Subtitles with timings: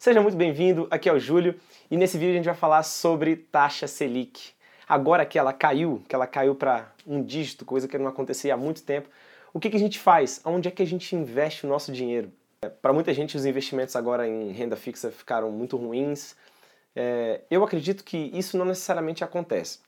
[0.00, 3.36] Seja muito bem-vindo, aqui é o Júlio e nesse vídeo a gente vai falar sobre
[3.36, 4.52] taxa Selic.
[4.88, 8.56] Agora que ela caiu, que ela caiu para um dígito, coisa que não acontecia há
[8.56, 9.10] muito tempo,
[9.52, 10.40] o que, que a gente faz?
[10.42, 12.32] Onde é que a gente investe o nosso dinheiro?
[12.62, 16.34] É, para muita gente, os investimentos agora em renda fixa ficaram muito ruins.
[16.96, 19.80] É, eu acredito que isso não necessariamente acontece.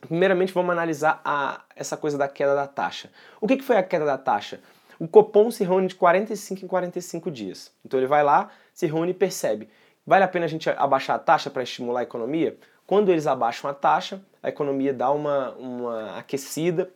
[0.00, 3.08] Primeiramente, vamos analisar a, essa coisa da queda da taxa.
[3.40, 4.58] O que, que foi a queda da taxa?
[5.04, 7.70] O Copom se reúne de 45 em 45 dias.
[7.84, 9.68] Então ele vai lá, se reúne e percebe.
[10.06, 12.56] Vale a pena a gente abaixar a taxa para estimular a economia?
[12.86, 16.90] Quando eles abaixam a taxa, a economia dá uma, uma aquecida,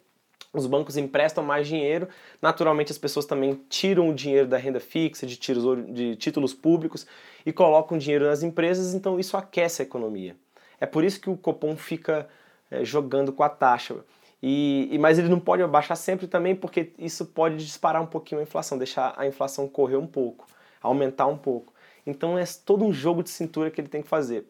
[0.54, 2.08] os bancos emprestam mais dinheiro,
[2.40, 7.06] naturalmente as pessoas também tiram o dinheiro da renda fixa, de, de títulos públicos
[7.44, 10.34] e colocam dinheiro nas empresas, então isso aquece a economia.
[10.80, 12.26] É por isso que o Copom fica
[12.70, 13.96] é, jogando com a taxa.
[14.42, 18.40] E, e, mas ele não pode abaixar sempre também, porque isso pode disparar um pouquinho
[18.40, 20.46] a inflação, deixar a inflação correr um pouco,
[20.80, 21.72] aumentar um pouco.
[22.06, 24.46] Então é todo um jogo de cintura que ele tem que fazer.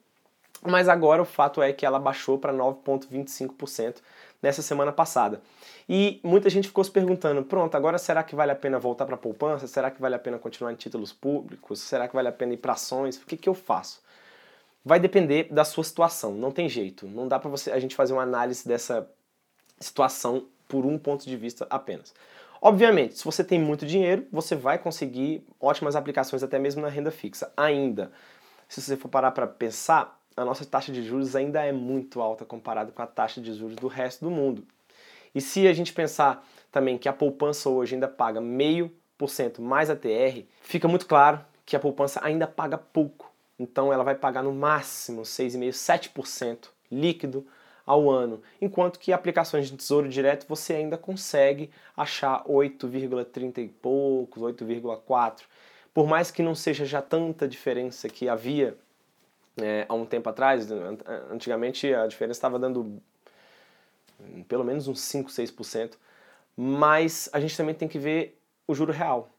[0.63, 3.97] Mas agora o fato é que ela baixou para 9,25%
[4.43, 5.41] nessa semana passada.
[5.89, 9.15] E muita gente ficou se perguntando: pronto, agora será que vale a pena voltar para
[9.15, 9.67] a poupança?
[9.67, 11.81] Será que vale a pena continuar em títulos públicos?
[11.81, 13.17] Será que vale a pena ir para ações?
[13.17, 14.03] O que, que eu faço?
[14.85, 17.07] Vai depender da sua situação, não tem jeito.
[17.07, 19.09] Não dá para a gente fazer uma análise dessa
[19.81, 22.15] situação por um ponto de vista apenas.
[22.61, 27.11] Obviamente, se você tem muito dinheiro, você vai conseguir ótimas aplicações até mesmo na renda
[27.11, 27.53] fixa.
[27.57, 28.11] Ainda,
[28.69, 32.45] se você for parar para pensar, a nossa taxa de juros ainda é muito alta
[32.45, 34.65] comparado com a taxa de juros do resto do mundo.
[35.35, 39.63] E se a gente pensar também que a poupança hoje ainda paga meio por cento
[39.63, 43.31] mais a TR, fica muito claro que a poupança ainda paga pouco.
[43.59, 47.47] Então ela vai pagar no máximo 6,5%, 7% líquido
[47.89, 54.43] ao ano, enquanto que aplicações de tesouro direto você ainda consegue achar 8,30 e poucos,
[54.43, 55.41] 8,4.
[55.95, 58.77] Por mais que não seja já tanta diferença que havia
[59.57, 60.69] é, há um tempo atrás,
[61.31, 63.01] antigamente a diferença estava dando
[64.47, 65.95] pelo menos uns 5, 6%,
[66.55, 69.31] mas a gente também tem que ver o juro real.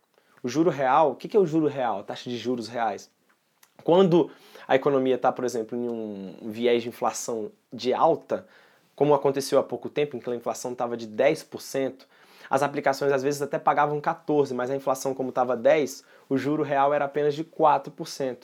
[0.41, 1.99] O juro real, o que é o juro real?
[1.99, 3.11] A taxa de juros reais.
[3.83, 4.29] Quando
[4.67, 8.45] a economia está, por exemplo, em um viés de inflação de alta,
[8.95, 12.05] como aconteceu há pouco tempo, em que a inflação estava de 10%,
[12.49, 16.63] as aplicações às vezes até pagavam 14%, mas a inflação, como estava 10%, o juro
[16.63, 18.37] real era apenas de 4%.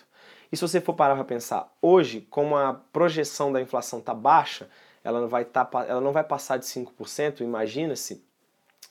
[0.52, 4.70] E se você for parar para pensar, hoje, como a projeção da inflação está baixa,
[5.04, 8.24] ela não, vai tá, ela não vai passar de 5%, imagina-se.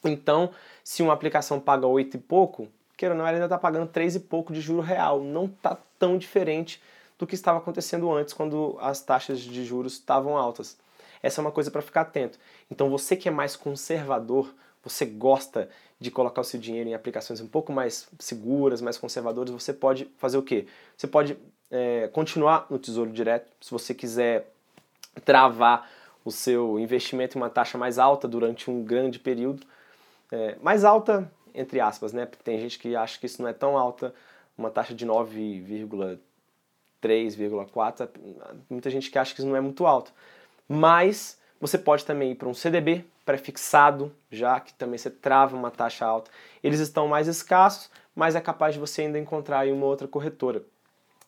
[0.03, 0.51] Então,
[0.83, 4.15] se uma aplicação paga 8 e pouco, queira ou não, ela ainda está pagando 3
[4.15, 5.19] e pouco de juro real.
[5.19, 6.79] Não está tão diferente
[7.17, 10.77] do que estava acontecendo antes, quando as taxas de juros estavam altas.
[11.23, 12.37] Essa é uma coisa para ficar atento.
[12.69, 15.67] Então, você que é mais conservador, você gosta
[15.99, 20.05] de colocar o seu dinheiro em aplicações um pouco mais seguras, mais conservadoras, você pode
[20.17, 20.67] fazer o quê?
[20.95, 21.35] Você pode
[21.71, 24.53] é, continuar no Tesouro Direto, se você quiser
[25.23, 25.89] travar
[26.23, 29.65] o seu investimento em uma taxa mais alta durante um grande período.
[30.31, 32.27] É, mais alta, entre aspas, né?
[32.27, 34.13] Porque tem gente que acha que isso não é tão alta,
[34.57, 36.19] uma taxa de 9,3
[37.05, 38.09] 3,4,
[38.69, 40.11] muita gente que acha que isso não é muito alto.
[40.67, 45.71] Mas você pode também ir para um CDB prefixado, já que também você trava uma
[45.71, 46.31] taxa alta.
[46.63, 50.63] Eles estão mais escassos, mas é capaz de você ainda encontrar uma outra corretora.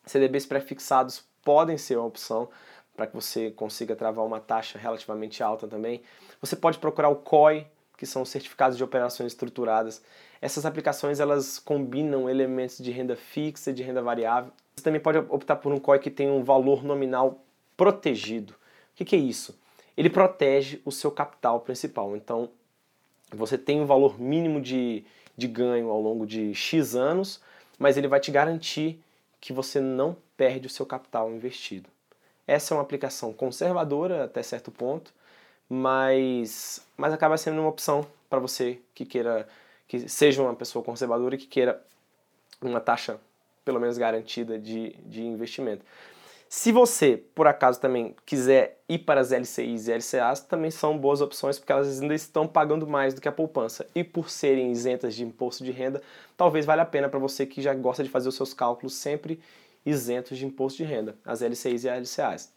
[0.05, 2.49] CDBs prefixados podem ser uma opção
[2.95, 6.01] para que você consiga travar uma taxa relativamente alta também.
[6.41, 10.01] Você pode procurar o COI, que são certificados de operações estruturadas.
[10.41, 14.51] Essas aplicações elas combinam elementos de renda fixa de renda variável.
[14.75, 17.43] Você também pode optar por um COI que tem um valor nominal
[17.75, 18.53] protegido.
[18.53, 18.57] O
[18.95, 19.57] que, que é isso?
[19.95, 22.15] Ele protege o seu capital principal.
[22.15, 22.49] Então,
[23.31, 25.03] você tem um valor mínimo de,
[25.35, 27.41] de ganho ao longo de X anos,
[27.77, 29.01] mas ele vai te garantir
[29.41, 31.89] que você não perde o seu capital investido.
[32.45, 35.13] Essa é uma aplicação conservadora até certo ponto,
[35.69, 39.47] mas, mas acaba sendo uma opção para você que queira,
[39.87, 41.81] que seja uma pessoa conservadora e que queira
[42.61, 43.19] uma taxa
[43.63, 45.83] pelo menos garantida de, de investimento.
[46.49, 51.19] Se você, por acaso, também quiser ir para as LCIs e LCAs, também são boas
[51.19, 53.85] opções, porque elas ainda estão pagando mais do que a poupança.
[53.93, 56.01] E por serem isentas de imposto de renda,
[56.37, 59.41] talvez valha a pena para você que já gosta de fazer os seus cálculos sempre
[59.85, 62.56] isentos de imposto de renda, as LCIs e as LCAs.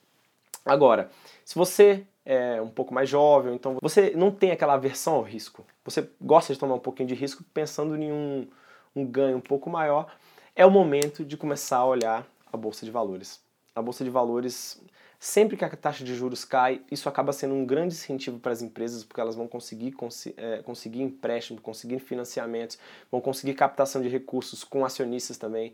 [0.64, 1.10] Agora,
[1.44, 5.64] se você é um pouco mais jovem, então você não tem aquela aversão ao risco,
[5.84, 8.46] você gosta de tomar um pouquinho de risco pensando em um,
[8.94, 10.14] um ganho um pouco maior,
[10.54, 13.40] é o momento de começar a olhar a bolsa de valores.
[13.74, 14.82] A bolsa de valores,
[15.18, 18.60] sempre que a taxa de juros cai, isso acaba sendo um grande incentivo para as
[18.60, 19.94] empresas, porque elas vão conseguir,
[20.36, 22.78] é, conseguir empréstimo, conseguir financiamentos,
[23.10, 25.72] vão conseguir captação de recursos com acionistas também.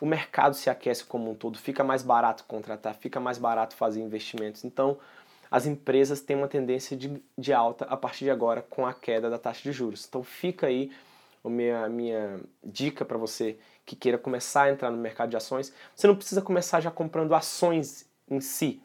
[0.00, 4.00] O mercado se aquece como um todo, fica mais barato contratar, fica mais barato fazer
[4.00, 4.64] investimentos.
[4.64, 4.98] Então,
[5.50, 9.30] as empresas têm uma tendência de, de alta a partir de agora com a queda
[9.30, 10.06] da taxa de juros.
[10.06, 10.90] Então, fica aí
[11.44, 15.72] a minha, minha dica para você que queira começar a entrar no mercado de ações.
[15.94, 18.82] Você não precisa começar já comprando ações em si,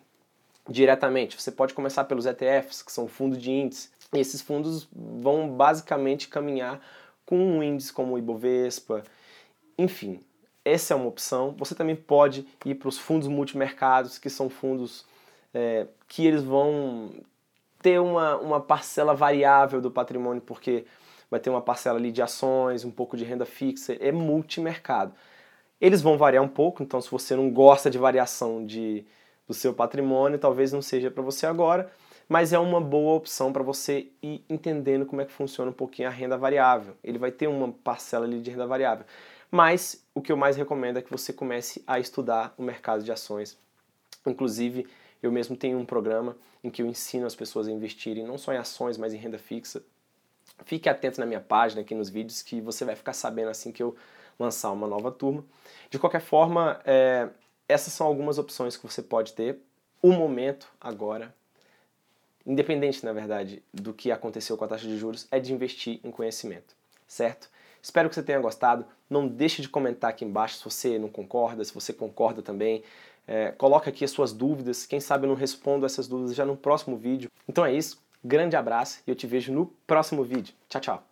[0.70, 1.42] diretamente.
[1.42, 3.90] Você pode começar pelos ETFs, que são fundos de índice.
[4.14, 6.80] E esses fundos vão basicamente caminhar
[7.26, 9.04] com um índice como o Ibovespa.
[9.78, 10.20] Enfim,
[10.64, 11.56] essa é uma opção.
[11.58, 15.06] Você também pode ir para os fundos multimercados, que são fundos
[15.54, 17.12] é, que eles vão
[17.82, 20.86] ter uma, uma parcela variável do patrimônio, porque
[21.30, 25.14] vai ter uma parcela ali de ações, um pouco de renda fixa, é multimercado.
[25.80, 29.04] Eles vão variar um pouco, então se você não gosta de variação de,
[29.48, 31.92] do seu patrimônio, talvez não seja para você agora,
[32.30, 36.08] mas é uma boa opção para você ir entendendo como é que funciona um pouquinho
[36.08, 36.96] a renda variável.
[37.04, 39.06] Ele vai ter uma parcela ali de renda variável.
[39.52, 43.12] Mas o que eu mais recomendo é que você comece a estudar o mercado de
[43.12, 43.58] ações.
[44.26, 44.88] Inclusive,
[45.22, 48.54] eu mesmo tenho um programa em que eu ensino as pessoas a investirem não só
[48.54, 49.84] em ações, mas em renda fixa.
[50.64, 53.84] Fique atento na minha página, aqui nos vídeos, que você vai ficar sabendo assim que
[53.84, 53.96] eu
[54.40, 55.44] lançar uma nova turma.
[55.90, 57.28] De qualquer forma, é,
[57.68, 59.60] essas são algumas opções que você pode ter.
[60.02, 61.34] O momento agora,
[62.46, 66.12] independente na verdade do que aconteceu com a taxa de juros, é de investir em
[66.12, 66.76] conhecimento,
[67.08, 67.50] certo?
[67.82, 68.86] Espero que você tenha gostado.
[69.10, 72.84] Não deixe de comentar aqui embaixo se você não concorda, se você concorda também.
[73.28, 73.52] É,
[73.90, 74.86] aqui as suas dúvidas.
[74.86, 77.30] Quem sabe eu não respondo essas dúvidas já no próximo vídeo.
[77.48, 78.02] Então é isso.
[78.24, 80.54] Grande abraço e eu te vejo no próximo vídeo.
[80.70, 81.11] Tchau, tchau.